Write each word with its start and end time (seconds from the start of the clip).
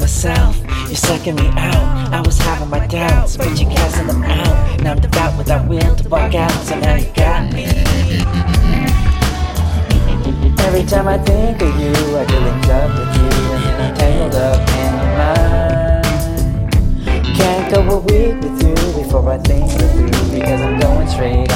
but 0.00 0.88
you're 0.88 0.96
sucking 0.96 1.36
me 1.36 1.46
out. 1.56 2.12
I 2.12 2.20
was 2.20 2.38
having 2.38 2.68
my 2.68 2.86
doubts 2.86 3.36
with 3.38 3.58
you 3.60 3.66
casting 3.66 4.06
them 4.06 4.22
out. 4.22 4.80
Now 4.80 4.92
I'm 4.92 5.00
devout 5.00 5.36
without 5.38 5.68
will 5.68 5.96
to 5.96 6.08
walk 6.08 6.34
out, 6.34 6.50
so 6.64 6.78
now 6.78 6.96
you 6.96 7.10
got 7.14 7.52
me. 7.52 8.69
Time 10.90 11.06
I 11.06 11.18
think 11.18 11.62
of 11.62 11.78
you, 11.78 11.92
I 12.16 12.24
get 12.24 12.42
linked 12.42 12.68
up 12.68 12.90
with 12.98 13.16
you, 13.16 13.30
and 13.54 13.62
then 13.62 13.80
I'm 13.80 13.94
tangled 13.94 14.34
up 14.34 14.68
in 14.68 14.92
your 14.98 15.12
mind. 15.20 16.04
Can't 17.36 17.72
go 17.72 17.80
a 17.90 17.98
week 18.00 18.34
with 18.42 18.60
you 18.60 18.74
before 19.00 19.30
I 19.30 19.38
think 19.38 19.70
of 19.70 20.00
you, 20.00 20.06
because 20.36 20.60
I'm 20.60 20.80
going 20.80 21.06
straight 21.06 21.49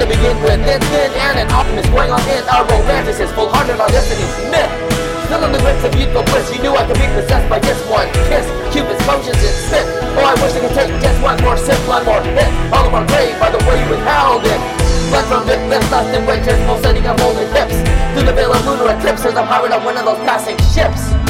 to 0.00 0.06
begin 0.06 0.34
with? 0.42 0.58
Then, 0.64 0.80
then, 0.90 1.10
and 1.12 1.46
an 1.46 1.48
optimist 1.52 1.90
going 1.92 2.10
on 2.10 2.22
in 2.26 2.42
a 2.46 2.58
romanticist, 2.66 3.34
full-hearted 3.34 3.78
on 3.78 3.90
destiny's 3.90 4.32
myth. 4.50 4.72
Still 5.28 5.44
in 5.44 5.52
the 5.52 5.60
grips 5.62 5.84
of 5.84 5.94
youthful 5.94 6.22
bliss, 6.30 6.50
you 6.52 6.60
knew 6.60 6.74
I 6.74 6.84
could 6.84 6.98
be 7.00 7.08
possessed 7.14 7.48
by 7.48 7.60
just 7.60 7.80
one 7.88 8.08
kiss. 8.28 8.44
Cupid's 8.74 9.00
potions 9.08 9.38
and 9.38 9.56
spit. 9.56 9.86
Oh, 10.18 10.26
I 10.26 10.34
wish 10.42 10.52
I 10.52 10.60
could 10.60 10.74
take 10.76 10.90
just 11.00 11.18
one 11.22 11.38
more 11.42 11.56
sip, 11.56 11.78
one 11.88 12.04
more 12.04 12.20
hit. 12.20 12.50
All 12.74 12.84
of 12.84 12.92
our 12.92 13.06
grave 13.08 13.38
by 13.40 13.50
the 13.50 13.58
way 13.64 13.80
you 13.80 13.88
withheld 13.88 14.44
it. 14.44 14.60
Blood 15.08 15.26
from 15.30 15.48
it, 15.48 15.60
lips, 15.70 15.88
lust 15.90 16.10
and 16.12 16.26
winters, 16.26 16.60
pulsating 16.66 17.06
on 17.06 17.16
molded 17.18 17.48
hips. 17.56 17.76
Through 18.12 18.26
the 18.28 18.34
veil 18.36 18.52
of 18.52 18.66
lunar 18.66 18.92
eclipses, 18.92 19.34
I'm 19.34 19.46
powered 19.46 19.72
on 19.72 19.84
one 19.84 19.96
of 19.96 20.04
those 20.04 20.20
passing 20.28 20.58
ships. 20.74 21.23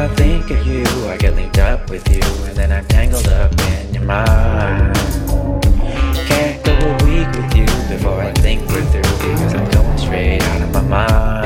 I 0.00 0.08
think 0.14 0.50
of 0.50 0.66
you, 0.66 0.82
I 1.08 1.18
get 1.18 1.34
linked 1.34 1.58
up 1.58 1.90
with 1.90 2.08
you, 2.08 2.22
and 2.46 2.56
then 2.56 2.72
I'm 2.72 2.86
tangled 2.86 3.28
up 3.28 3.52
in 3.60 3.92
your 3.92 4.04
mind. 4.04 4.96
Can't 6.26 6.64
go 6.64 6.72
a 6.72 7.04
week 7.04 7.28
with 7.36 7.54
you 7.54 7.66
before 7.94 8.22
I 8.22 8.32
think 8.32 8.66
we're 8.70 8.82
through, 8.86 9.02
because 9.02 9.52
I'm 9.52 9.70
going 9.70 9.98
straight 9.98 10.42
out 10.42 10.62
of 10.62 10.72
my 10.72 10.80
mind. 10.80 11.39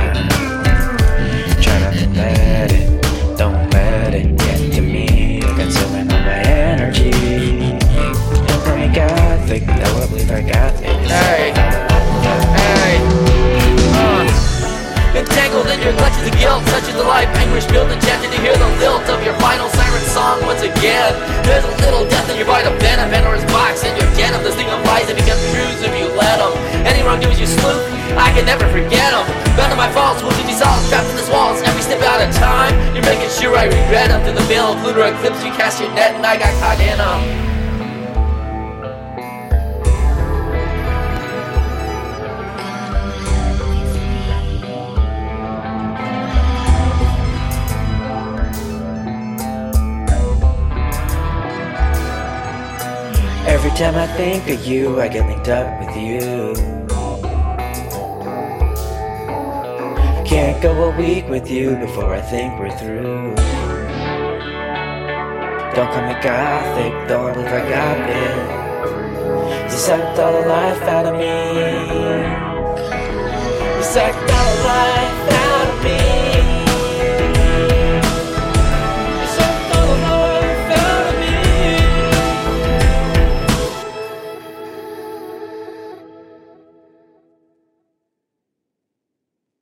Life 17.64 17.72
anguish 17.72 17.72
built, 17.72 17.90
enchanted 17.90 18.30
to 18.30 18.40
hear 18.40 18.56
the 18.56 18.68
lilt 18.80 19.08
of 19.08 19.22
your 19.24 19.34
final 19.40 19.68
siren 19.70 20.02
song 20.04 20.40
once 20.46 20.62
again. 20.62 21.12
There's 21.44 21.64
a 21.64 21.74
little 21.84 22.08
death 22.08 22.28
in 22.30 22.36
your 22.36 22.46
bite 22.46 22.66
of 22.66 22.78
venom, 22.80 23.10
Pandora's 23.10 23.44
box, 23.52 23.84
and 23.84 23.96
your 23.96 24.08
den 24.16 24.34
of 24.34 24.42
this 24.42 24.54
thing 24.54 24.68
of 24.68 24.84
lies 24.84 25.06
that 25.08 25.16
become 25.16 25.38
truths 25.52 25.82
if 25.82 25.92
you 25.98 26.08
let 26.16 26.38
them. 26.38 26.52
Any 26.86 27.02
wrongdoers 27.02 27.40
you 27.40 27.46
sleuth, 27.46 27.84
I 28.16 28.32
can 28.32 28.44
never 28.44 28.66
forget 28.68 29.12
them. 29.12 29.26
None 29.56 29.70
of 29.70 29.78
my 29.78 29.90
faults 29.92 30.22
will 30.22 30.34
be 30.36 30.44
dissolved, 30.44 30.88
trapped 30.88 31.08
in 31.10 31.16
this 31.16 31.30
walls, 31.30 31.62
every 31.62 31.82
step 31.82 32.02
out 32.02 32.20
of 32.20 32.30
time. 32.36 32.74
You're 32.94 33.06
making 33.06 33.30
sure 33.30 33.56
I 33.56 33.64
regret 33.64 34.08
them. 34.08 34.22
Through 34.24 34.38
the 34.40 34.48
veil 34.48 34.74
of 34.74 34.82
lunar 34.82 35.12
eclipse, 35.12 35.44
you 35.44 35.52
cast 35.52 35.80
your 35.80 35.92
net, 35.94 36.14
and 36.14 36.24
I 36.24 36.36
got 36.36 36.52
caught 36.60 36.80
in 36.80 36.98
them. 36.98 37.43
Every 53.64 53.78
time 53.78 53.94
I 53.94 54.06
think 54.06 54.46
of 54.50 54.66
you, 54.66 55.00
I 55.00 55.08
get 55.08 55.26
linked 55.26 55.48
up 55.48 55.80
with 55.80 55.96
you. 55.96 56.54
Can't 60.26 60.62
go 60.62 60.90
a 60.90 60.96
week 60.98 61.30
with 61.30 61.50
you 61.50 61.74
before 61.76 62.14
I 62.14 62.20
think 62.20 62.60
we're 62.60 62.76
through. 62.76 63.34
Don't 65.74 65.90
call 65.90 66.06
me 66.06 66.14
gothic, 66.22 67.08
don't 67.08 67.32
believe 67.32 67.48
I 67.48 67.66
got 67.70 68.10
it. 68.10 69.72
You 69.72 69.78
sucked 69.78 70.18
all 70.18 70.42
the 70.42 70.46
life 70.46 70.82
out 70.82 71.06
of 71.06 71.14
me. 71.14 71.24
You 73.78 73.82
sucked 73.82 74.30
all 74.30 74.56
the 74.56 74.64
life 74.68 75.32
out 75.32 75.43